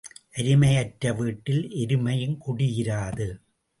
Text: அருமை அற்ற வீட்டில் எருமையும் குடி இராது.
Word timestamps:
அருமை 0.37 0.77
அற்ற 0.77 1.11
வீட்டில் 1.13 1.61
எருமையும் 1.75 2.37
குடி 2.37 2.67
இராது. 2.77 3.27